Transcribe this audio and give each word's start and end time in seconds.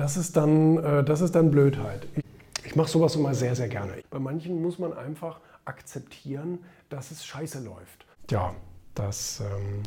das 0.00 0.16
ist 0.16 0.34
dann, 0.34 0.78
äh, 0.78 1.04
das 1.04 1.20
ist 1.20 1.34
dann 1.34 1.50
Blödheit. 1.50 2.06
Ich, 2.16 2.24
ich 2.64 2.74
mache 2.74 2.88
sowas 2.88 3.16
immer 3.16 3.34
sehr, 3.34 3.54
sehr 3.54 3.68
gerne. 3.68 3.92
Bei 4.08 4.18
manchen 4.18 4.62
muss 4.62 4.78
man 4.78 4.94
einfach 4.94 5.40
akzeptieren, 5.66 6.60
dass 6.88 7.10
es 7.10 7.26
scheiße 7.26 7.60
läuft. 7.60 8.06
Ja, 8.30 8.54
das 8.94 9.40
ähm, 9.40 9.82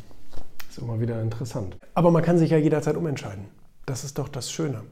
ist 0.70 0.78
immer 0.78 1.00
wieder 1.00 1.20
interessant. 1.20 1.76
Aber 1.94 2.12
man 2.12 2.22
kann 2.22 2.38
sich 2.38 2.50
ja 2.50 2.58
jederzeit 2.58 2.96
umentscheiden. 2.96 3.46
Das 3.86 4.04
ist 4.04 4.18
doch 4.18 4.28
das 4.28 4.52
Schöne. 4.52 4.82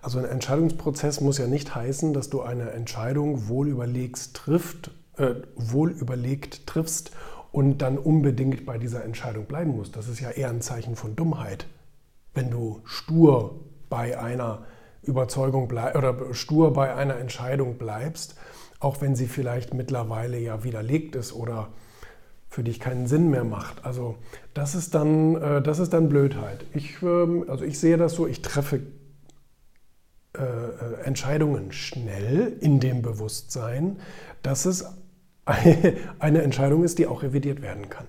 Also 0.00 0.18
ein 0.18 0.24
Entscheidungsprozess 0.24 1.20
muss 1.20 1.36
ja 1.36 1.46
nicht 1.46 1.74
heißen, 1.74 2.14
dass 2.14 2.30
du 2.30 2.40
eine 2.40 2.70
Entscheidung 2.70 3.48
wohl 3.48 3.68
überlegt, 3.68 4.32
trifft, 4.32 4.92
äh, 5.18 5.34
wohl 5.56 5.90
überlegt 5.90 6.66
triffst 6.66 7.10
und 7.52 7.78
dann 7.82 7.98
unbedingt 7.98 8.64
bei 8.64 8.78
dieser 8.78 9.04
Entscheidung 9.04 9.44
bleiben 9.44 9.76
musst. 9.76 9.94
Das 9.94 10.08
ist 10.08 10.20
ja 10.20 10.30
eher 10.30 10.48
ein 10.48 10.62
Zeichen 10.62 10.96
von 10.96 11.16
Dummheit. 11.16 11.66
Wenn 12.32 12.50
du 12.50 12.80
stur 12.84 13.67
bei 13.88 14.18
einer 14.18 14.64
Überzeugung 15.02 15.70
oder 15.70 16.34
stur 16.34 16.72
bei 16.72 16.94
einer 16.94 17.16
Entscheidung 17.16 17.78
bleibst, 17.78 18.36
auch 18.80 19.00
wenn 19.00 19.16
sie 19.16 19.26
vielleicht 19.26 19.74
mittlerweile 19.74 20.38
ja 20.38 20.64
widerlegt 20.64 21.16
ist 21.16 21.32
oder 21.32 21.68
für 22.48 22.62
dich 22.62 22.80
keinen 22.80 23.06
Sinn 23.06 23.30
mehr 23.30 23.44
macht. 23.44 23.84
Also 23.84 24.16
das 24.54 24.74
ist 24.74 24.94
dann, 24.94 25.36
äh, 25.36 25.62
das 25.62 25.78
ist 25.78 25.92
dann 25.92 26.08
Blödheit. 26.08 26.64
Ich, 26.74 27.02
ähm, 27.02 27.44
also 27.48 27.64
ich 27.64 27.78
sehe 27.78 27.96
das 27.96 28.14
so, 28.14 28.26
ich 28.26 28.42
treffe 28.42 28.80
äh, 30.36 30.42
äh, 30.42 31.00
Entscheidungen 31.04 31.72
schnell 31.72 32.56
in 32.60 32.80
dem 32.80 33.02
Bewusstsein, 33.02 33.98
dass 34.42 34.66
es 34.66 34.84
eine 36.18 36.42
Entscheidung 36.42 36.84
ist, 36.84 36.98
die 36.98 37.06
auch 37.06 37.22
revidiert 37.22 37.62
werden 37.62 37.88
kann. 37.88 38.06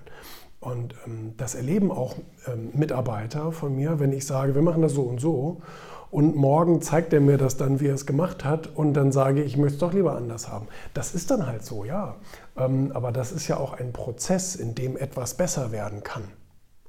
Und 0.60 0.94
ähm, 1.06 1.34
das 1.38 1.54
erleben 1.54 1.90
auch 1.90 2.16
ähm, 2.46 2.70
Mitarbeiter 2.74 3.50
von 3.50 3.74
mir, 3.74 3.98
wenn 3.98 4.12
ich 4.12 4.26
sage, 4.26 4.54
wir 4.54 4.62
machen 4.62 4.82
das 4.82 4.92
so 4.92 5.02
und 5.02 5.20
so. 5.20 5.62
Und 6.10 6.34
morgen 6.34 6.82
zeigt 6.82 7.12
er 7.12 7.20
mir 7.20 7.38
das 7.38 7.56
dann, 7.56 7.80
wie 7.80 7.86
er 7.86 7.94
es 7.94 8.04
gemacht 8.04 8.44
hat. 8.44 8.66
Und 8.74 8.94
dann 8.94 9.12
sage 9.12 9.42
ich, 9.42 9.52
ich 9.52 9.56
möchte 9.56 9.74
es 9.74 9.80
doch 9.80 9.92
lieber 9.92 10.16
anders 10.16 10.48
haben. 10.48 10.66
Das 10.92 11.14
ist 11.14 11.30
dann 11.30 11.46
halt 11.46 11.64
so, 11.64 11.84
ja. 11.84 12.16
Ähm, 12.56 12.92
aber 12.94 13.12
das 13.12 13.32
ist 13.32 13.48
ja 13.48 13.56
auch 13.56 13.72
ein 13.72 13.92
Prozess, 13.92 14.54
in 14.54 14.74
dem 14.74 14.96
etwas 14.96 15.34
besser 15.34 15.72
werden 15.72 16.02
kann. 16.02 16.24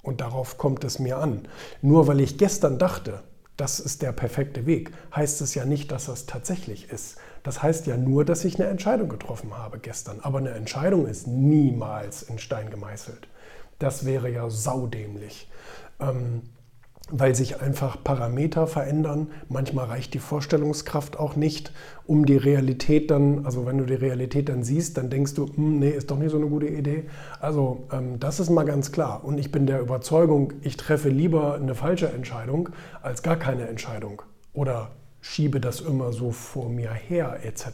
Und 0.02 0.22
darauf 0.22 0.58
kommt 0.58 0.84
es 0.84 1.00
mir 1.00 1.18
an. 1.18 1.48
Nur 1.82 2.08
weil 2.08 2.20
ich 2.20 2.38
gestern 2.38 2.80
dachte, 2.80 3.22
das 3.58 3.80
ist 3.80 4.02
der 4.02 4.12
perfekte 4.12 4.66
Weg, 4.66 4.92
heißt 5.16 5.40
es 5.42 5.54
ja 5.54 5.66
nicht, 5.66 5.92
dass 5.92 6.08
das 6.08 6.26
tatsächlich 6.26 6.90
ist. 6.90 7.18
Das 7.44 7.62
heißt 7.62 7.86
ja 7.86 7.98
nur, 7.98 8.26
dass 8.26 8.44
ich 8.44 8.60
eine 8.60 8.70
Entscheidung 8.70 9.08
getroffen 9.08 9.56
habe 9.56 9.78
gestern. 9.78 10.20
Aber 10.22 10.40
eine 10.40 10.52
Entscheidung 10.52 11.06
ist 11.06 11.28
niemals 11.28 12.24
in 12.24 12.40
Stein 12.40 12.72
gemeißelt. 12.72 13.28
Das 13.82 14.06
wäre 14.06 14.30
ja 14.30 14.48
saudämlich. 14.50 15.50
Ähm, 16.00 16.44
weil 17.10 17.34
sich 17.36 17.60
einfach 17.60 18.02
Parameter 18.04 18.68
verändern. 18.68 19.32
Manchmal 19.50 19.88
reicht 19.88 20.14
die 20.14 20.20
Vorstellungskraft 20.20 21.18
auch 21.18 21.36
nicht, 21.36 21.74
um 22.06 22.26
die 22.26 22.38
Realität 22.38 23.10
dann, 23.10 23.44
also 23.44 23.66
wenn 23.66 23.80
du 23.80 23.86
die 23.86 23.96
Realität 23.96 24.50
dann 24.50 24.64
siehst, 24.64 24.98
dann 24.98 25.10
denkst 25.10 25.34
du, 25.34 25.48
hm, 25.48 25.80
nee, 25.80 25.90
ist 25.90 26.12
doch 26.12 26.18
nicht 26.18 26.30
so 26.30 26.38
eine 26.38 26.46
gute 26.46 26.68
Idee. 26.68 27.06
Also 27.40 27.88
ähm, 27.92 28.20
das 28.20 28.40
ist 28.40 28.52
mal 28.52 28.66
ganz 28.66 28.92
klar. 28.92 29.26
Und 29.26 29.40
ich 29.40 29.52
bin 29.52 29.66
der 29.66 29.82
Überzeugung, 29.82 30.54
ich 30.62 30.78
treffe 30.78 31.10
lieber 31.10 31.56
eine 31.56 31.74
falsche 31.74 32.08
Entscheidung 32.10 32.70
als 33.02 33.24
gar 33.24 33.36
keine 33.36 33.68
Entscheidung. 33.68 34.22
Oder 34.54 34.92
schiebe 35.22 35.60
das 35.60 35.82
immer 35.82 36.14
so 36.14 36.32
vor 36.32 36.70
mir 36.70 36.94
her 36.94 37.40
etc. 37.44 37.66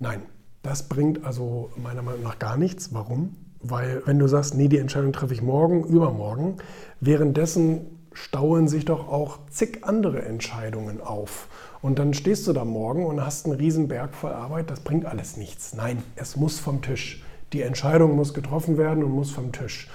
Nein, 0.00 0.22
das 0.64 0.88
bringt 0.88 1.24
also 1.24 1.70
meiner 1.76 2.02
Meinung 2.02 2.24
nach 2.24 2.40
gar 2.40 2.56
nichts. 2.56 2.92
Warum? 2.92 3.45
Weil 3.68 4.02
wenn 4.06 4.18
du 4.18 4.26
sagst, 4.28 4.54
nee, 4.54 4.68
die 4.68 4.78
Entscheidung 4.78 5.12
treffe 5.12 5.34
ich 5.34 5.42
morgen, 5.42 5.84
übermorgen, 5.84 6.56
währenddessen 7.00 7.86
stauen 8.12 8.66
sich 8.66 8.84
doch 8.86 9.08
auch 9.08 9.38
zig 9.50 9.80
andere 9.82 10.22
Entscheidungen 10.22 11.00
auf. 11.00 11.48
Und 11.82 11.98
dann 11.98 12.14
stehst 12.14 12.46
du 12.46 12.52
da 12.52 12.64
morgen 12.64 13.04
und 13.04 13.24
hast 13.24 13.46
einen 13.46 13.56
riesen 13.56 13.88
Berg 13.88 14.14
voll 14.14 14.32
Arbeit, 14.32 14.70
das 14.70 14.80
bringt 14.80 15.04
alles 15.04 15.36
nichts. 15.36 15.74
Nein, 15.74 16.02
es 16.16 16.36
muss 16.36 16.58
vom 16.58 16.80
Tisch. 16.80 17.22
Die 17.52 17.62
Entscheidung 17.62 18.16
muss 18.16 18.34
getroffen 18.34 18.78
werden 18.78 19.04
und 19.04 19.10
muss 19.10 19.30
vom 19.30 19.52
Tisch. 19.52 19.88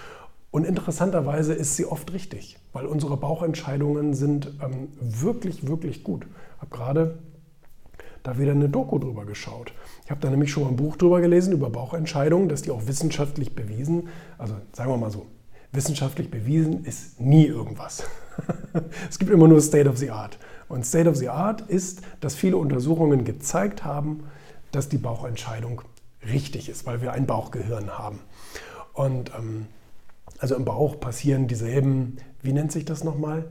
Und 0.52 0.66
interessanterweise 0.66 1.54
ist 1.54 1.78
sie 1.78 1.86
oft 1.86 2.14
richtig, 2.14 2.58
weil 2.74 2.86
unsere 2.86 3.18
Bauchentscheidungen 3.18 4.14
sind 4.14 4.54
ähm, 4.62 4.90
wirklich, 5.00 5.68
wirklich 5.68 6.04
gut. 6.04 6.26
Ich 6.26 6.62
habe 6.62 6.76
gerade 6.76 7.20
da 8.24 8.38
wieder 8.38 8.52
eine 8.52 8.70
Doku 8.70 9.00
drüber 9.00 9.26
geschaut. 9.26 9.74
Ich 10.06 10.12
habe 10.12 10.22
da 10.22 10.30
nämlich 10.30 10.52
schon 10.52 10.64
mal 10.64 10.70
ein 10.70 10.76
Buch 10.76 10.96
drüber 10.96 11.22
gelesen, 11.22 11.54
über 11.54 11.70
Bauchentscheidungen, 11.70 12.50
dass 12.50 12.62
die 12.62 12.72
auch 12.72 12.88
wissenschaftlich 12.88 13.56
bewiesen, 13.56 14.10
also 14.38 14.56
sagen 14.74 14.92
wir 14.92 14.98
mal 14.98 15.12
so, 15.12 15.26
wissenschaftlich 15.72 16.30
bewiesen 16.30 16.86
ist 16.86 17.20
nie 17.20 17.46
irgendwas. 17.46 18.04
es 19.10 19.20
gibt 19.20 19.32
immer 19.32 19.48
nur 19.48 19.62
State 19.62 19.90
of 19.90 19.98
the 19.98 20.12
Art. 20.12 20.38
Und 20.68 20.86
State 20.86 21.10
of 21.10 21.16
the 21.16 21.30
Art 21.30 21.62
ist, 21.62 22.02
dass 22.20 22.36
viele 22.36 22.58
Untersuchungen 22.58 23.26
gezeigt 23.26 23.84
haben, 23.84 24.24
dass 24.72 24.90
die 24.90 24.98
Bauchentscheidung 24.98 25.82
richtig 26.26 26.70
ist, 26.70 26.86
weil 26.86 27.02
wir 27.02 27.14
ein 27.14 27.26
Bauchgehirn 27.26 27.98
haben. 27.98 28.20
Und 28.94 29.32
ähm, 29.38 29.68
also 30.40 30.56
im 30.56 30.66
Bauch 30.66 31.00
passieren 31.00 31.48
dieselben, 31.48 32.18
wie 32.42 32.54
nennt 32.54 32.72
sich 32.72 32.86
das 32.86 33.04
nochmal? 33.04 33.46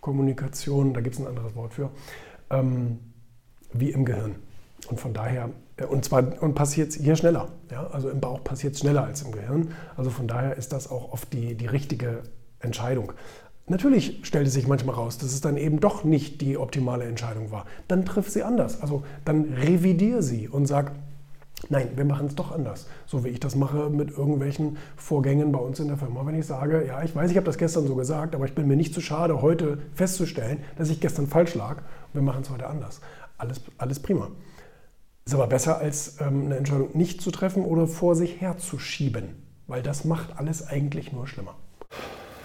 Neurokommunikation, 0.00 0.94
da 0.94 1.00
gibt 1.00 1.16
es 1.16 1.20
ein 1.20 1.26
anderes 1.26 1.54
Wort 1.54 1.74
für, 1.74 1.90
ähm, 2.50 2.98
wie 3.72 3.90
im 3.90 4.04
Gehirn. 4.04 4.36
Und 4.88 4.98
von 4.98 5.12
daher, 5.12 5.50
äh, 5.76 5.84
und 5.84 6.04
zwar 6.04 6.42
und 6.42 6.54
passiert 6.54 6.90
es 6.90 6.96
hier 6.96 7.16
schneller. 7.16 7.48
Ja? 7.70 7.86
Also 7.88 8.08
im 8.10 8.20
Bauch 8.20 8.42
passiert 8.42 8.74
es 8.74 8.80
schneller 8.80 9.04
als 9.04 9.22
im 9.22 9.32
Gehirn. 9.32 9.72
Also 9.96 10.10
von 10.10 10.26
daher 10.26 10.56
ist 10.56 10.72
das 10.72 10.90
auch 10.90 11.12
oft 11.12 11.32
die, 11.32 11.54
die 11.54 11.66
richtige 11.66 12.22
Entscheidung. 12.60 13.12
Natürlich 13.66 14.20
stellt 14.24 14.48
es 14.48 14.54
sich 14.54 14.66
manchmal 14.66 14.96
raus, 14.96 15.18
dass 15.18 15.32
es 15.32 15.40
dann 15.40 15.56
eben 15.56 15.78
doch 15.78 16.02
nicht 16.02 16.40
die 16.40 16.58
optimale 16.58 17.04
Entscheidung 17.04 17.52
war. 17.52 17.66
Dann 17.86 18.04
triff 18.04 18.28
sie 18.28 18.42
anders. 18.42 18.82
Also 18.82 19.04
dann 19.24 19.44
revidier 19.52 20.22
sie 20.22 20.48
und 20.48 20.66
sag, 20.66 20.92
Nein, 21.68 21.90
wir 21.94 22.04
machen 22.04 22.26
es 22.26 22.34
doch 22.34 22.52
anders. 22.52 22.86
So 23.06 23.24
wie 23.24 23.28
ich 23.28 23.40
das 23.40 23.54
mache 23.54 23.90
mit 23.90 24.10
irgendwelchen 24.10 24.78
Vorgängen 24.96 25.52
bei 25.52 25.58
uns 25.58 25.78
in 25.78 25.88
der 25.88 25.98
Firma. 25.98 26.24
Wenn 26.24 26.38
ich 26.38 26.46
sage, 26.46 26.86
ja, 26.86 27.02
ich 27.02 27.14
weiß, 27.14 27.30
ich 27.30 27.36
habe 27.36 27.46
das 27.46 27.58
gestern 27.58 27.86
so 27.86 27.94
gesagt, 27.96 28.34
aber 28.34 28.46
ich 28.46 28.54
bin 28.54 28.66
mir 28.66 28.76
nicht 28.76 28.94
zu 28.94 29.00
schade, 29.00 29.42
heute 29.42 29.78
festzustellen, 29.94 30.58
dass 30.78 30.88
ich 30.88 31.00
gestern 31.00 31.26
falsch 31.26 31.54
lag. 31.54 31.82
Wir 32.12 32.22
machen 32.22 32.42
es 32.42 32.50
heute 32.50 32.66
anders. 32.66 33.00
Alles, 33.36 33.60
alles 33.78 34.00
prima. 34.00 34.28
Ist 35.26 35.34
aber 35.34 35.46
besser, 35.46 35.78
als 35.78 36.20
ähm, 36.20 36.46
eine 36.46 36.56
Entscheidung 36.56 36.90
nicht 36.94 37.20
zu 37.20 37.30
treffen 37.30 37.64
oder 37.64 37.86
vor 37.86 38.16
sich 38.16 38.40
herzuschieben, 38.40 39.28
weil 39.66 39.82
das 39.82 40.04
macht 40.04 40.38
alles 40.38 40.66
eigentlich 40.66 41.12
nur 41.12 41.26
schlimmer. 41.28 41.54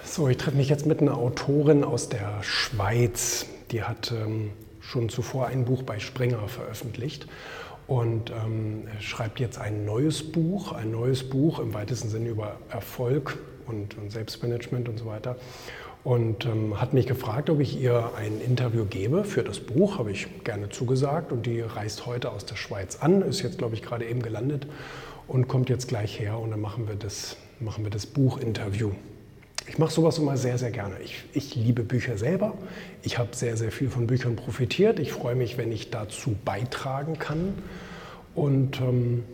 So, 0.04 0.28
ich 0.28 0.36
treffe 0.36 0.56
mich 0.56 0.68
jetzt 0.68 0.86
mit 0.86 1.00
einer 1.00 1.16
Autorin 1.16 1.84
aus 1.84 2.08
der 2.08 2.42
Schweiz. 2.42 3.46
Die 3.70 3.82
hat 3.82 4.12
ähm, 4.12 4.50
schon 4.80 5.08
zuvor 5.08 5.46
ein 5.46 5.64
Buch 5.64 5.82
bei 5.82 5.98
Springer 5.98 6.46
veröffentlicht 6.48 7.26
und 7.86 8.30
ähm, 8.30 8.88
schreibt 9.00 9.40
jetzt 9.40 9.58
ein 9.58 9.84
neues 9.84 10.32
Buch, 10.32 10.72
ein 10.72 10.90
neues 10.90 11.28
Buch 11.28 11.60
im 11.60 11.72
weitesten 11.72 12.08
Sinne 12.08 12.28
über 12.28 12.56
Erfolg 12.70 13.38
und, 13.66 13.96
und 13.96 14.10
Selbstmanagement 14.10 14.88
und 14.88 14.98
so 14.98 15.06
weiter. 15.06 15.36
Und 16.02 16.46
ähm, 16.46 16.80
hat 16.80 16.94
mich 16.94 17.06
gefragt, 17.06 17.50
ob 17.50 17.58
ich 17.58 17.80
ihr 17.80 18.12
ein 18.16 18.40
Interview 18.40 18.84
gebe 18.84 19.24
für 19.24 19.42
das 19.42 19.58
Buch. 19.58 19.98
Habe 19.98 20.12
ich 20.12 20.44
gerne 20.44 20.68
zugesagt. 20.68 21.32
Und 21.32 21.46
die 21.46 21.60
reist 21.60 22.06
heute 22.06 22.30
aus 22.30 22.44
der 22.44 22.54
Schweiz 22.54 22.98
an, 23.00 23.22
ist 23.22 23.42
jetzt, 23.42 23.58
glaube 23.58 23.74
ich, 23.74 23.82
gerade 23.82 24.04
eben 24.04 24.22
gelandet 24.22 24.68
und 25.26 25.48
kommt 25.48 25.68
jetzt 25.68 25.88
gleich 25.88 26.20
her. 26.20 26.38
Und 26.38 26.52
dann 26.52 26.60
machen 26.60 26.86
wir 26.86 26.94
das, 26.94 27.36
machen 27.58 27.82
wir 27.82 27.90
das 27.90 28.06
Buchinterview. 28.06 28.92
Ich 29.68 29.78
mache 29.78 29.92
sowas 29.92 30.18
immer 30.18 30.36
sehr, 30.36 30.58
sehr 30.58 30.70
gerne. 30.70 30.96
Ich, 31.02 31.24
ich 31.32 31.54
liebe 31.56 31.82
Bücher 31.82 32.16
selber. 32.16 32.54
Ich 33.02 33.18
habe 33.18 33.34
sehr, 33.34 33.56
sehr 33.56 33.72
viel 33.72 33.90
von 33.90 34.06
Büchern 34.06 34.36
profitiert. 34.36 35.00
Ich 35.00 35.12
freue 35.12 35.34
mich, 35.34 35.58
wenn 35.58 35.72
ich 35.72 35.90
dazu 35.90 36.36
beitragen 36.44 37.18
kann. 37.18 37.54
Und 38.34 38.80
ähm, 38.80 39.24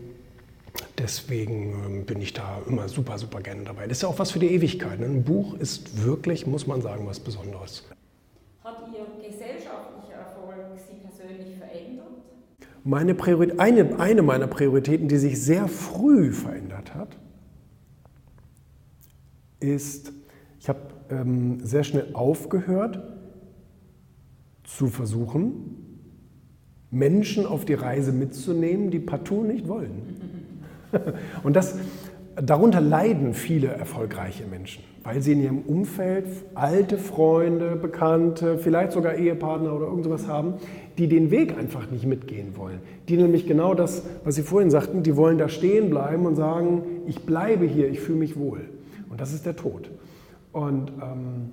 deswegen 0.97 1.73
ähm, 1.85 2.07
bin 2.07 2.23
ich 2.23 2.33
da 2.33 2.63
immer 2.67 2.89
super, 2.89 3.19
super 3.19 3.41
gerne 3.41 3.65
dabei. 3.65 3.87
Das 3.87 3.99
ist 3.99 4.03
ja 4.03 4.09
auch 4.09 4.19
was 4.19 4.31
für 4.31 4.39
die 4.39 4.53
Ewigkeit. 4.53 5.01
Ne? 5.01 5.07
Ein 5.07 5.23
Buch 5.23 5.55
ist 5.59 6.03
wirklich, 6.05 6.47
muss 6.47 6.67
man 6.67 6.81
sagen, 6.81 7.07
was 7.07 7.21
Besonderes. 7.21 7.85
Hat 8.65 8.79
Ihr 8.93 9.29
gesellschaftlicher 9.29 10.19
Erfolg 10.19 10.57
Sie 10.77 10.95
persönlich 11.07 11.59
verändert? 11.59 12.07
Meine 12.85 13.15
Priorität, 13.15 13.61
eine, 13.61 13.99
eine 13.99 14.23
meiner 14.23 14.47
Prioritäten, 14.47 15.09
die 15.09 15.19
sich 15.19 15.41
sehr 15.43 15.69
früh 15.69 16.33
verändert 16.33 16.95
hat, 16.95 17.17
ist 19.61 20.13
ich 20.63 20.69
habe 20.69 20.79
ähm, 21.11 21.59
sehr 21.65 21.83
schnell 21.83 22.07
aufgehört 22.13 23.03
zu 24.63 24.87
versuchen, 24.87 25.99
Menschen 26.89 27.47
auf 27.47 27.65
die 27.65 27.75
Reise 27.75 28.13
mitzunehmen, 28.13 28.93
die 28.93 29.01
partout 29.01 29.43
nicht 29.43 29.67
wollen. 29.67 30.53
Und 31.43 31.57
das, 31.57 31.77
darunter 32.37 32.81
leiden 32.81 33.35
viele 33.35 33.69
erfolgreiche 33.69 34.45
Menschen, 34.47 34.85
weil 35.03 35.21
sie 35.21 35.33
in 35.33 35.43
ihrem 35.43 35.59
Umfeld 35.63 36.27
alte 36.55 36.97
Freunde, 36.97 37.75
Bekannte, 37.75 38.57
vielleicht 38.57 38.93
sogar 38.93 39.17
Ehepartner 39.17 39.75
oder 39.75 39.87
irgendwas 39.87 40.29
haben, 40.29 40.55
die 40.97 41.09
den 41.09 41.33
Weg 41.33 41.59
einfach 41.59 41.91
nicht 41.91 42.07
mitgehen 42.07 42.57
wollen. 42.57 42.79
Die 43.09 43.17
nämlich 43.17 43.49
genau 43.49 43.75
das, 43.75 44.05
was 44.23 44.37
Sie 44.37 44.43
vorhin 44.43 44.71
sagten, 44.71 45.03
die 45.03 45.17
wollen 45.17 45.39
da 45.39 45.49
stehen 45.49 45.91
bleiben 45.91 46.25
und 46.25 46.37
sagen, 46.37 46.83
ich 47.09 47.27
bleibe 47.27 47.67
hier, 47.67 47.91
ich 47.91 47.99
fühle 47.99 48.19
mich 48.19 48.39
wohl. 48.39 48.61
Und 49.11 49.21
das 49.21 49.33
ist 49.33 49.45
der 49.45 49.57
Tod. 49.57 49.91
Und 50.53 50.93
ähm, 51.01 51.53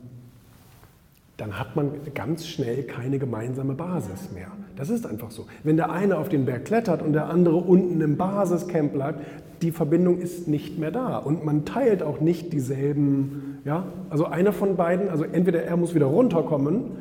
dann 1.38 1.58
hat 1.58 1.76
man 1.76 1.92
ganz 2.14 2.46
schnell 2.48 2.84
keine 2.84 3.18
gemeinsame 3.18 3.74
Basis 3.74 4.32
mehr. 4.32 4.52
Das 4.76 4.90
ist 4.90 5.06
einfach 5.06 5.32
so. 5.32 5.48
Wenn 5.64 5.78
der 5.78 5.90
eine 5.90 6.18
auf 6.18 6.28
den 6.28 6.46
Berg 6.46 6.66
klettert 6.66 7.02
und 7.02 7.14
der 7.14 7.30
andere 7.30 7.56
unten 7.56 8.02
im 8.02 8.18
Basiscamp 8.18 8.94
bleibt, 8.94 9.22
die 9.62 9.72
Verbindung 9.72 10.20
ist 10.20 10.48
nicht 10.48 10.78
mehr 10.78 10.92
da 10.92 11.18
und 11.18 11.46
man 11.46 11.66
teilt 11.66 12.04
auch 12.04 12.20
nicht 12.20 12.54
dieselben, 12.54 13.60
ja, 13.66 13.84
also 14.10 14.26
einer 14.26 14.54
von 14.54 14.76
beiden, 14.76 15.10
also 15.10 15.24
entweder 15.24 15.64
er 15.64 15.78
muss 15.78 15.96
wieder 15.96 16.06
runterkommen 16.06 16.98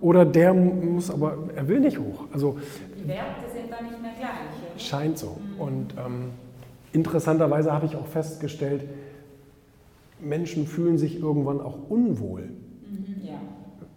oder 0.00 0.24
der 0.24 0.52
muss, 0.52 1.10
aber 1.10 1.36
er 1.54 1.68
will 1.68 1.80
nicht 1.80 1.98
hoch. 1.98 2.24
Also 2.32 2.58
die 3.02 3.08
Werte 3.08 3.24
sind 3.54 3.70
dann 3.70 3.84
nicht 3.84 4.00
mehr 4.00 4.12
gleich. 4.18 4.82
Scheint 4.82 5.18
so. 5.18 5.38
Und 5.58 5.94
ähm, 6.04 6.30
interessanterweise 6.92 7.72
habe 7.72 7.86
ich 7.86 7.96
auch 7.96 8.06
festgestellt, 8.06 8.82
Menschen 10.22 10.66
fühlen 10.66 10.98
sich 10.98 11.20
irgendwann 11.20 11.60
auch 11.60 11.78
unwohl. 11.88 12.42
Mhm, 12.42 13.24
ja. 13.24 13.40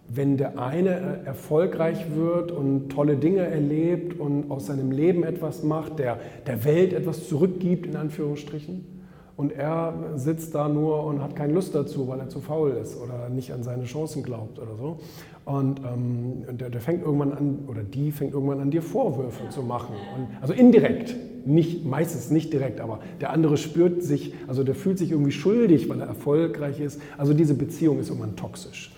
Wenn 0.08 0.36
der 0.36 0.58
eine 0.58 0.90
äh, 0.90 1.26
erfolgreich 1.26 2.06
wird 2.14 2.52
und 2.52 2.90
tolle 2.90 3.16
Dinge 3.16 3.40
erlebt 3.46 4.18
und 4.18 4.50
aus 4.50 4.66
seinem 4.66 4.90
Leben 4.90 5.24
etwas 5.24 5.62
macht, 5.62 5.98
der 5.98 6.18
der 6.46 6.64
Welt 6.64 6.92
etwas 6.92 7.28
zurückgibt, 7.28 7.86
in 7.86 7.96
Anführungsstrichen, 7.96 8.95
und 9.36 9.52
er 9.52 9.94
sitzt 10.14 10.54
da 10.54 10.68
nur 10.68 11.04
und 11.04 11.22
hat 11.22 11.36
keine 11.36 11.52
Lust 11.52 11.74
dazu, 11.74 12.08
weil 12.08 12.20
er 12.20 12.28
zu 12.28 12.40
faul 12.40 12.70
ist 12.70 12.96
oder 13.00 13.28
nicht 13.28 13.52
an 13.52 13.62
seine 13.62 13.84
Chancen 13.84 14.22
glaubt 14.22 14.58
oder 14.58 14.76
so. 14.76 14.98
Und 15.44 15.80
ähm, 15.80 16.56
der, 16.56 16.70
der, 16.70 16.80
fängt 16.80 17.02
irgendwann 17.04 17.32
an, 17.32 17.58
oder 17.68 17.82
die 17.82 18.10
fängt 18.10 18.32
irgendwann 18.32 18.60
an, 18.60 18.70
dir 18.70 18.82
Vorwürfe 18.82 19.48
zu 19.50 19.62
machen. 19.62 19.94
Und, 20.16 20.28
also 20.40 20.54
indirekt, 20.54 21.14
nicht, 21.46 21.84
meistens 21.84 22.30
nicht 22.30 22.52
direkt, 22.52 22.80
aber 22.80 23.00
der 23.20 23.30
andere 23.30 23.56
spürt 23.56 24.02
sich, 24.02 24.34
also 24.48 24.64
der 24.64 24.74
fühlt 24.74 24.98
sich 24.98 25.12
irgendwie 25.12 25.32
schuldig, 25.32 25.88
weil 25.88 26.00
er 26.00 26.06
erfolgreich 26.06 26.80
ist. 26.80 27.00
Also 27.18 27.34
diese 27.34 27.54
Beziehung 27.54 28.00
ist 28.00 28.08
irgendwann 28.08 28.36
toxisch. 28.36 28.92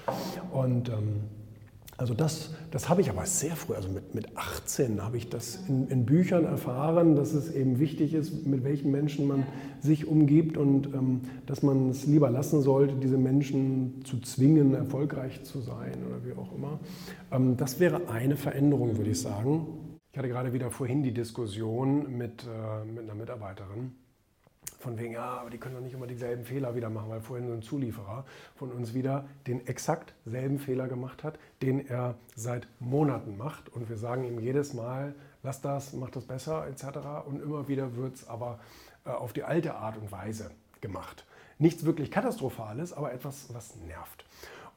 Und 0.52 0.88
ähm, 0.88 1.20
also 1.98 2.14
das, 2.14 2.54
das 2.70 2.88
habe 2.88 3.00
ich 3.00 3.10
aber 3.10 3.26
sehr 3.26 3.56
früh, 3.56 3.74
also 3.74 3.88
mit, 3.88 4.14
mit 4.14 4.36
18 4.36 5.02
habe 5.02 5.16
ich 5.16 5.28
das 5.30 5.58
in, 5.68 5.88
in, 5.88 6.06
Büchern 6.06 6.44
erfahren, 6.44 7.16
dass 7.16 7.34
es 7.34 7.52
eben 7.52 7.80
wichtig 7.80 8.14
ist, 8.14 8.46
mit 8.46 8.62
welchen 8.62 8.92
Menschen 8.92 9.26
man 9.26 9.44
sich 9.80 10.06
umgibt 10.06 10.56
und 10.56 10.94
ähm, 10.94 11.22
dass 11.46 11.64
man 11.64 11.90
es 11.90 12.06
lieber 12.06 12.30
lassen 12.30 12.62
sollte, 12.62 12.94
diese 12.94 13.18
Menschen 13.18 14.04
zu 14.04 14.20
zwingen, 14.20 14.74
erfolgreich 14.74 15.42
zu 15.42 15.60
sein 15.60 15.96
oder 16.08 16.24
wie 16.24 16.38
auch 16.38 16.54
immer. 16.54 16.78
Ähm, 17.32 17.56
das 17.56 17.80
wäre 17.80 18.08
eine 18.08 18.36
Veränderung, 18.36 18.96
würde 18.96 19.10
ich 19.10 19.20
sagen. 19.20 19.66
Ich 20.12 20.18
hatte 20.18 20.28
gerade 20.28 20.52
wieder 20.52 20.70
vorhin 20.70 21.02
die 21.02 21.12
Diskussion 21.12 22.16
mit, 22.16 22.44
äh, 22.44 22.84
mit 22.84 23.02
einer 23.02 23.16
Mitarbeiterin 23.16 23.90
von 24.78 24.98
wegen, 24.98 25.14
ja, 25.14 25.38
aber 25.40 25.50
die 25.50 25.58
können 25.58 25.74
doch 25.74 25.82
nicht 25.82 25.94
immer 25.94 26.06
dieselben 26.06 26.44
Fehler 26.44 26.74
wieder 26.74 26.88
machen, 26.88 27.10
weil 27.10 27.20
vorhin 27.20 27.48
so 27.48 27.52
ein 27.52 27.62
Zulieferer 27.62 28.24
von 28.54 28.70
uns 28.70 28.94
wieder 28.94 29.26
den 29.46 29.66
exakt 29.66 30.14
selben 30.24 30.58
Fehler 30.58 30.88
gemacht 30.88 31.24
hat, 31.24 31.38
den 31.62 31.86
er 31.88 32.14
seit 32.36 32.68
Monaten 32.78 33.36
macht. 33.36 33.68
Und 33.68 33.88
wir 33.88 33.96
sagen 33.96 34.24
ihm 34.24 34.38
jedes 34.38 34.74
Mal, 34.74 35.14
lass 35.42 35.60
das, 35.60 35.92
mach 35.92 36.10
das 36.10 36.24
besser, 36.24 36.66
etc. 36.68 37.26
Und 37.26 37.42
immer 37.42 37.66
wieder 37.68 37.96
wird 37.96 38.14
es 38.14 38.28
aber 38.28 38.60
äh, 39.04 39.10
auf 39.10 39.32
die 39.32 39.42
alte 39.42 39.74
Art 39.74 39.96
und 39.96 40.12
Weise 40.12 40.50
gemacht. 40.80 41.24
Nichts 41.58 41.84
wirklich 41.84 42.10
Katastrophales, 42.10 42.92
aber 42.92 43.12
etwas, 43.12 43.52
was 43.52 43.74
nervt. 43.76 44.24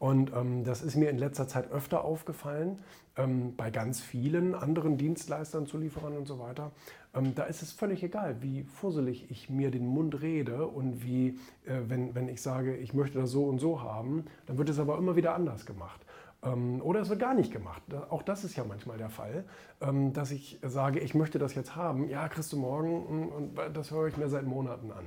Und 0.01 0.33
ähm, 0.33 0.63
das 0.63 0.81
ist 0.81 0.95
mir 0.95 1.11
in 1.11 1.19
letzter 1.19 1.47
Zeit 1.47 1.71
öfter 1.71 2.03
aufgefallen, 2.03 2.79
ähm, 3.17 3.55
bei 3.55 3.69
ganz 3.69 4.01
vielen 4.01 4.55
anderen 4.55 4.97
Dienstleistern, 4.97 5.67
Zulieferern 5.67 6.17
und 6.17 6.27
so 6.27 6.39
weiter. 6.39 6.71
Ähm, 7.13 7.35
da 7.35 7.43
ist 7.43 7.61
es 7.61 7.71
völlig 7.71 8.01
egal, 8.01 8.41
wie 8.41 8.63
fusselig 8.63 9.29
ich 9.29 9.51
mir 9.51 9.69
den 9.69 9.85
Mund 9.85 10.23
rede 10.23 10.65
und 10.65 11.03
wie, 11.03 11.37
äh, 11.67 11.81
wenn, 11.87 12.15
wenn 12.15 12.29
ich 12.29 12.41
sage, 12.41 12.75
ich 12.77 12.95
möchte 12.95 13.19
das 13.19 13.29
so 13.29 13.45
und 13.45 13.59
so 13.59 13.83
haben, 13.83 14.25
dann 14.47 14.57
wird 14.57 14.69
es 14.69 14.79
aber 14.79 14.97
immer 14.97 15.15
wieder 15.15 15.35
anders 15.35 15.67
gemacht. 15.67 16.03
Ähm, 16.41 16.81
oder 16.81 17.01
es 17.01 17.09
wird 17.09 17.19
gar 17.19 17.35
nicht 17.35 17.53
gemacht. 17.53 17.83
Auch 18.09 18.23
das 18.23 18.43
ist 18.43 18.55
ja 18.55 18.63
manchmal 18.63 18.97
der 18.97 19.11
Fall, 19.11 19.45
ähm, 19.81 20.13
dass 20.13 20.31
ich 20.31 20.57
sage, 20.63 20.99
ich 20.99 21.13
möchte 21.13 21.37
das 21.37 21.53
jetzt 21.53 21.75
haben. 21.75 22.09
Ja, 22.09 22.27
kriegst 22.27 22.51
du 22.53 22.57
morgen 22.57 23.07
hm, 23.07 23.27
und 23.29 23.77
das 23.77 23.91
höre 23.91 24.07
ich 24.07 24.17
mir 24.17 24.29
seit 24.29 24.47
Monaten 24.47 24.91
an. 24.91 25.05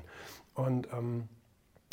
Und 0.55 0.87
ähm, 0.93 1.29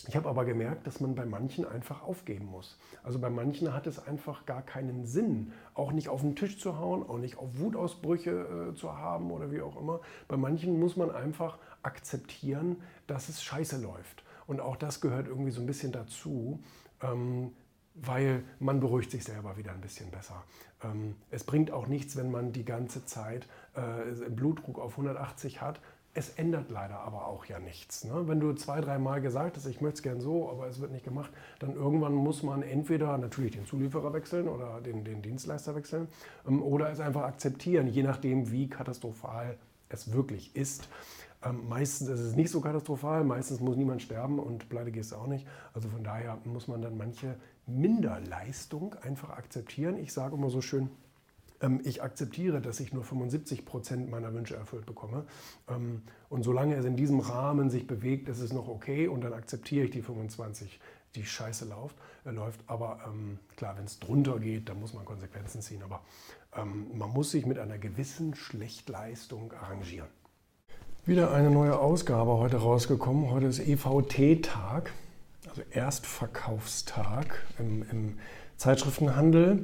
ich 0.08 0.16
habe 0.16 0.30
aber 0.30 0.46
gemerkt, 0.46 0.88
dass 0.88 1.00
man 1.00 1.16
bei 1.16 1.26
manchen 1.26 1.66
einfach 1.66 2.02
aufgeben 2.04 2.46
muss. 2.46 2.78
Also 3.04 3.20
bei 3.20 3.30
manchen 3.30 3.74
hat 3.74 3.88
es 3.88 4.00
einfach 4.00 4.46
gar 4.46 4.62
keinen 4.62 5.06
Sinn, 5.06 5.54
auch 5.74 5.92
nicht 5.92 6.10
auf 6.10 6.22
den 6.22 6.36
Tisch 6.36 6.58
zu 6.60 6.80
hauen, 6.80 7.04
auch 7.04 7.18
nicht 7.18 7.38
auf 7.38 7.60
Wutausbrüche 7.60 8.72
äh, 8.72 8.76
zu 8.76 8.98
haben 8.98 9.32
oder 9.32 9.52
wie 9.52 9.62
auch 9.62 9.80
immer. 9.80 10.02
Bei 10.28 10.38
manchen 10.38 10.80
muss 10.80 10.96
man 10.98 11.12
einfach 11.12 11.58
akzeptieren, 11.84 12.78
dass 13.08 13.30
es 13.30 13.44
scheiße 13.44 13.82
läuft. 13.82 14.24
Und 14.48 14.60
auch 14.60 14.76
das 14.76 15.02
gehört 15.02 15.28
irgendwie 15.28 15.52
so 15.52 15.62
ein 15.62 15.68
bisschen 15.68 15.92
dazu, 15.92 16.60
ähm, 17.02 17.52
weil 17.94 18.44
man 18.60 18.80
beruhigt 18.80 19.12
sich 19.12 19.24
selber 19.24 19.58
wieder 19.58 19.72
ein 19.72 19.82
bisschen 19.82 20.12
besser. 20.12 20.44
Ähm, 20.84 21.16
es 21.30 21.44
bringt 21.44 21.72
auch 21.72 21.88
nichts, 21.88 22.16
wenn 22.16 22.32
man 22.32 22.52
die 22.52 22.66
ganze 22.66 23.06
Zeit 23.06 23.48
äh, 23.76 24.30
Blutdruck 24.30 24.80
auf 24.80 24.94
180 24.94 25.62
hat, 25.62 25.80
es 26.14 26.30
ändert 26.32 26.70
leider 26.70 27.00
aber 27.00 27.28
auch 27.28 27.46
ja 27.46 27.60
nichts. 27.60 28.04
Ne? 28.04 28.28
Wenn 28.28 28.40
du 28.40 28.54
zwei, 28.54 28.82
dreimal 28.82 29.22
gesagt 29.22 29.56
hast, 29.56 29.66
ich 29.66 29.80
möchte 29.80 29.98
es 29.98 30.04
gern 30.04 30.20
so, 30.20 30.50
aber 30.50 30.68
es 30.68 30.82
wird 30.82 30.92
nicht 30.92 31.06
gemacht, 31.06 31.32
dann 31.60 31.76
irgendwann 31.76 32.14
muss 32.14 32.44
man 32.44 32.64
entweder 32.64 33.18
natürlich 33.18 33.52
den 33.52 33.66
Zulieferer 33.66 34.12
wechseln 34.14 34.48
oder 34.48 34.82
den, 34.82 35.06
den 35.06 35.22
Dienstleister 35.22 35.76
wechseln 35.76 36.08
ähm, 36.48 36.62
oder 36.62 36.90
es 36.92 37.00
einfach 37.00 37.24
akzeptieren, 37.24 37.88
je 37.88 38.04
nachdem, 38.04 38.52
wie 38.52 38.68
katastrophal 38.70 39.58
es 39.88 40.12
wirklich 40.12 40.56
ist. 40.56 40.90
Ähm, 41.44 41.68
meistens 41.70 42.10
ist 42.10 42.20
es 42.20 42.36
nicht 42.36 42.52
so 42.52 42.60
katastrophal, 42.60 43.24
meistens 43.24 43.62
muss 43.62 43.78
niemand 43.78 44.02
sterben 44.02 44.38
und 44.38 44.68
pleite 44.70 44.92
gehst 44.92 45.14
du 45.14 45.16
auch 45.16 45.28
nicht. 45.28 45.48
Also 45.74 45.90
von 45.90 46.04
daher 46.04 46.38
muss 46.44 46.68
man 46.68 46.82
dann 46.82 46.98
manche 46.98 47.36
Minderleistung 47.68 48.96
einfach 49.02 49.30
akzeptieren. 49.30 49.98
Ich 49.98 50.12
sage 50.12 50.36
immer 50.36 50.50
so 50.50 50.62
schön, 50.62 50.90
ich 51.84 52.02
akzeptiere, 52.02 52.62
dass 52.62 52.80
ich 52.80 52.94
nur 52.94 53.04
75 53.04 53.66
Prozent 53.66 54.10
meiner 54.10 54.34
Wünsche 54.34 54.56
erfüllt 54.56 54.86
bekomme. 54.86 55.26
Ähm, 55.70 56.02
und 56.30 56.44
solange 56.44 56.76
es 56.76 56.86
in 56.86 56.96
diesem 56.96 57.20
Rahmen 57.20 57.70
sich 57.70 57.88
bewegt, 57.88 58.30
ist 58.30 58.40
es 58.40 58.52
noch 58.52 58.68
okay 58.68 59.08
und 59.08 59.22
dann 59.22 59.34
akzeptiere 59.34 59.86
ich 59.86 59.92
die 59.92 60.02
25, 60.02 60.80
die 61.16 61.26
scheiße 61.26 61.66
läuft. 61.66 61.96
Äh, 62.26 62.32
läuft. 62.32 62.62
Aber 62.68 63.00
ähm, 63.08 63.40
klar, 63.56 63.78
wenn 63.78 63.86
es 63.86 64.00
drunter 64.00 64.40
geht, 64.40 64.70
dann 64.70 64.80
muss 64.80 64.94
man 64.94 65.06
Konsequenzen 65.06 65.62
ziehen. 65.62 65.84
Aber 65.84 66.02
man 66.94 67.10
muss 67.12 67.32
sich 67.32 67.46
mit 67.46 67.58
einer 67.60 67.78
gewissen 67.78 68.36
Schlechtleistung 68.36 69.54
arrangieren. 69.54 70.10
Wieder 71.06 71.34
eine 71.34 71.50
neue 71.50 71.80
Ausgabe 71.80 72.32
heute 72.32 72.58
rausgekommen. 72.58 73.32
Heute 73.32 73.46
ist 73.46 73.60
EVT-Tag, 73.60 74.92
also 75.50 75.62
Erstverkaufstag 75.72 77.42
im, 77.58 77.84
im 77.90 78.20
Zeitschriftenhandel. 78.58 79.64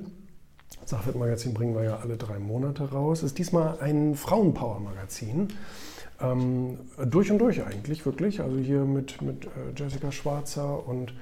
Sachwertmagazin 0.86 1.54
bringen 1.54 1.76
wir 1.76 1.84
ja 1.84 1.98
alle 1.98 2.18
drei 2.18 2.40
Monate 2.40 2.90
raus. 2.92 3.24
Ist 3.24 3.38
diesmal 3.38 3.80
ein 3.80 4.16
Frauenpower-Magazin. 4.16 5.50
Ähm, 6.20 6.80
durch 7.06 7.30
und 7.32 7.40
durch 7.40 7.64
eigentlich, 7.64 8.06
wirklich. 8.06 8.42
Also 8.42 8.58
hier 8.58 8.86
mit, 8.86 9.22
mit 9.22 9.46
äh, 9.46 9.50
Jessica 9.76 10.12
Schwarzer 10.12 10.88
und, 10.88 11.14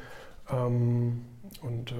ähm, 0.51 1.25
und 1.61 1.91
äh, 1.91 1.95
äh, 1.95 1.99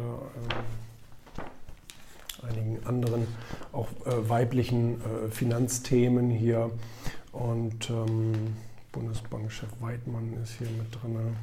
einigen 2.48 2.86
anderen 2.86 3.27
auch 3.74 3.88
äh, 4.05 4.29
weiblichen 4.29 5.01
äh, 5.01 5.29
Finanzthemen 5.29 6.29
hier. 6.29 6.69
Und 7.31 7.89
ähm, 7.89 8.55
Bundesbankchef 8.91 9.69
Weidmann 9.81 10.38
ist 10.41 10.53
hier 10.53 10.69
mit 10.69 10.93
drin. 10.93 11.36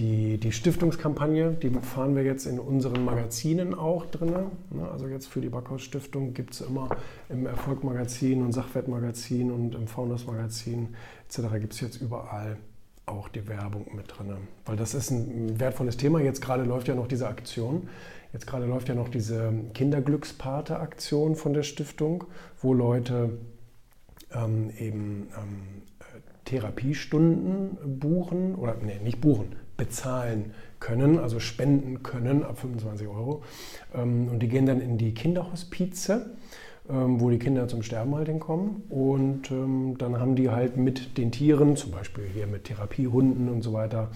Die, 0.00 0.38
die 0.38 0.50
Stiftungskampagne, 0.50 1.52
die 1.52 1.68
fahren 1.68 2.16
wir 2.16 2.22
jetzt 2.22 2.46
in 2.46 2.58
unseren 2.58 3.04
Magazinen 3.04 3.74
auch 3.74 4.06
drin. 4.06 4.32
Ne? 4.70 4.88
Also 4.90 5.06
jetzt 5.06 5.26
für 5.26 5.42
die 5.42 5.50
Backhaus 5.50 5.82
Stiftung 5.82 6.32
gibt 6.32 6.54
es 6.54 6.62
immer 6.62 6.88
im 7.28 7.44
Erfolgmagazin 7.44 8.40
und 8.40 8.52
Sachwertmagazin 8.52 9.50
und 9.50 9.74
im 9.74 9.86
Founders 9.86 10.26
Magazin 10.26 10.96
etc. 11.28 11.52
gibt 11.60 11.74
es 11.74 11.82
jetzt 11.82 12.00
überall 12.00 12.56
auch 13.04 13.28
die 13.28 13.46
Werbung 13.46 13.94
mit 13.94 14.06
drin. 14.08 14.34
Weil 14.64 14.76
das 14.76 14.94
ist 14.94 15.10
ein 15.10 15.60
wertvolles 15.60 15.98
Thema. 15.98 16.18
Jetzt 16.18 16.40
gerade 16.40 16.64
läuft 16.64 16.88
ja 16.88 16.94
noch 16.94 17.06
diese 17.06 17.28
Aktion. 17.28 17.90
Jetzt 18.32 18.46
gerade 18.46 18.64
läuft 18.64 18.88
ja 18.88 18.94
noch 18.94 19.10
diese 19.10 19.52
Kinderglückspate-Aktion 19.74 21.36
von 21.36 21.52
der 21.52 21.62
Stiftung, 21.62 22.24
wo 22.62 22.72
Leute 22.72 23.36
ähm, 24.32 24.70
eben 24.78 25.28
ähm, 25.36 25.82
Therapiestunden 26.46 28.00
buchen 28.00 28.54
oder 28.54 28.76
nee, 28.82 28.98
nicht 29.04 29.20
buchen, 29.20 29.56
bezahlen 29.80 30.52
können, 30.78 31.18
also 31.18 31.40
spenden 31.40 32.02
können 32.02 32.44
ab 32.44 32.58
25 32.58 33.08
Euro. 33.08 33.42
Ähm, 33.94 34.28
und 34.28 34.40
die 34.40 34.48
gehen 34.48 34.66
dann 34.66 34.80
in 34.80 34.98
die 34.98 35.14
Kinderhospize, 35.14 36.36
ähm, 36.90 37.18
wo 37.18 37.30
die 37.30 37.38
Kinder 37.38 37.66
zum 37.66 37.82
Sterben 37.82 38.14
halt 38.14 38.28
hinkommen. 38.28 38.82
Und 38.90 39.50
ähm, 39.50 39.96
dann 39.96 40.20
haben 40.20 40.36
die 40.36 40.50
halt 40.50 40.76
mit 40.76 41.16
den 41.16 41.32
Tieren, 41.32 41.76
zum 41.76 41.92
Beispiel 41.92 42.24
hier 42.26 42.46
mit 42.46 42.64
Therapiehunden 42.64 43.48
und 43.48 43.62
so 43.62 43.72
weiter, 43.72 44.10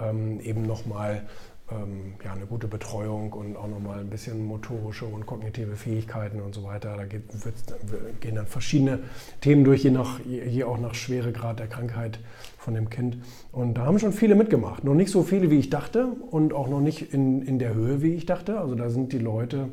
eben 0.00 0.62
nochmal 0.62 1.26
ähm, 1.70 2.14
ja, 2.24 2.32
eine 2.32 2.46
gute 2.46 2.66
Betreuung 2.66 3.32
und 3.32 3.56
auch 3.56 3.68
nochmal 3.68 4.00
ein 4.00 4.08
bisschen 4.08 4.44
motorische 4.44 5.04
und 5.04 5.26
kognitive 5.26 5.76
Fähigkeiten 5.76 6.40
und 6.40 6.54
so 6.54 6.64
weiter. 6.64 6.96
Da 6.96 7.04
geht, 7.04 7.22
wird, 7.44 8.20
gehen 8.20 8.36
dann 8.36 8.46
verschiedene 8.46 9.00
Themen 9.40 9.64
durch, 9.64 9.84
je, 9.84 9.90
nach, 9.90 10.20
je 10.24 10.64
auch 10.64 10.78
nach 10.78 10.94
Schweregrad 10.94 11.58
der 11.58 11.66
Krankheit 11.66 12.20
von 12.58 12.74
dem 12.74 12.88
Kind. 12.88 13.18
Und 13.52 13.74
da 13.74 13.84
haben 13.84 13.98
schon 13.98 14.12
viele 14.12 14.34
mitgemacht. 14.34 14.84
Noch 14.84 14.94
nicht 14.94 15.10
so 15.10 15.22
viele, 15.22 15.50
wie 15.50 15.58
ich 15.58 15.70
dachte 15.70 16.06
und 16.30 16.52
auch 16.52 16.68
noch 16.68 16.80
nicht 16.80 17.12
in, 17.12 17.42
in 17.42 17.58
der 17.58 17.74
Höhe, 17.74 18.02
wie 18.02 18.14
ich 18.14 18.26
dachte. 18.26 18.58
Also 18.58 18.74
da 18.74 18.88
sind 18.88 19.12
die 19.12 19.18
Leute 19.18 19.68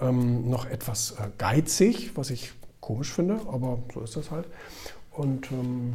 ähm, 0.00 0.48
noch 0.48 0.66
etwas 0.66 1.12
äh, 1.12 1.28
geizig, 1.38 2.12
was 2.14 2.30
ich 2.30 2.52
komisch 2.80 3.12
finde, 3.12 3.40
aber 3.46 3.78
so 3.92 4.00
ist 4.00 4.16
das 4.16 4.30
halt. 4.30 4.46
Und 5.10 5.50
ähm, 5.52 5.94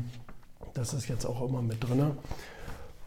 das 0.74 0.94
ist 0.94 1.08
jetzt 1.08 1.26
auch 1.26 1.48
immer 1.48 1.62
mit 1.62 1.84
drin. 1.84 2.12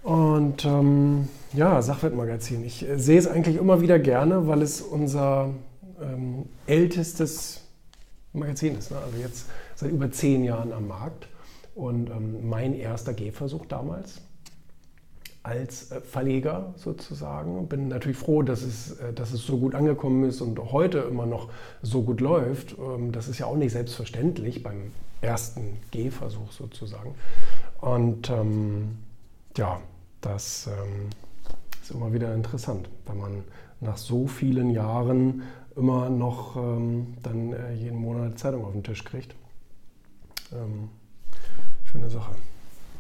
Und 0.03 0.65
ähm, 0.65 1.29
ja, 1.53 1.83
Sachwertmagazin. 1.83 2.65
Ich 2.65 2.89
äh, 2.89 2.99
sehe 2.99 3.19
es 3.19 3.27
eigentlich 3.27 3.57
immer 3.57 3.81
wieder 3.81 3.99
gerne, 3.99 4.47
weil 4.47 4.63
es 4.63 4.81
unser 4.81 5.51
ähm, 6.01 6.47
ältestes 6.67 7.63
Magazin 8.33 8.79
ist. 8.79 8.91
Ne? 8.91 8.99
Also 8.99 9.19
jetzt 9.19 9.47
seit 9.75 9.91
über 9.91 10.11
zehn 10.11 10.45
Jahren 10.45 10.73
am 10.73 10.89
Markt. 10.89 11.29
Und 11.75 12.11
ähm, 12.11 12.49
mein 12.49 12.75
erster 12.75 13.15
Gehversuch 13.15 13.67
damals 13.67 14.21
als 15.43 15.91
äh, 15.91 16.01
Verleger 16.01 16.75
sozusagen. 16.77 17.67
Bin 17.69 17.89
natürlich 17.89 18.19
froh, 18.19 18.43
dass 18.43 18.63
es, 18.63 18.93
äh, 19.01 19.13
dass 19.13 19.33
es 19.33 19.47
so 19.47 19.59
gut 19.59 19.75
angekommen 19.75 20.25
ist 20.25 20.41
und 20.41 20.59
heute 20.73 20.99
immer 20.99 21.27
noch 21.27 21.49
so 21.83 22.03
gut 22.03 22.21
läuft. 22.21 22.77
Ähm, 22.79 23.13
das 23.13 23.29
ist 23.29 23.39
ja 23.39 23.47
auch 23.47 23.57
nicht 23.57 23.73
selbstverständlich 23.73 24.63
beim 24.63 24.93
ersten 25.21 25.79
Gehversuch 25.91 26.53
sozusagen. 26.53 27.15
Und 27.81 28.31
ähm, 28.31 28.99
ja, 29.61 29.79
das 30.23 30.69
ähm, 30.69 31.11
ist 31.83 31.91
immer 31.91 32.15
wieder 32.15 32.35
interessant, 32.35 32.89
wenn 33.05 33.19
man 33.19 33.45
nach 33.81 33.99
so 33.99 34.27
vielen 34.27 34.71
Jahren 34.71 35.43
immer 35.77 36.09
noch 36.09 36.57
ähm, 36.57 37.15
dann 37.23 37.53
äh, 37.53 37.75
jeden 37.75 37.99
Monat 37.99 38.39
Zeitung 38.39 38.65
auf 38.65 38.73
den 38.73 38.83
Tisch 38.83 39.05
kriegt. 39.05 39.35
Ähm, 40.53 40.89
schöne 41.85 42.09
Sache. 42.09 42.35